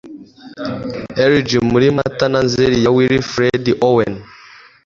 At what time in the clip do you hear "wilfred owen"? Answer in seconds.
2.95-4.13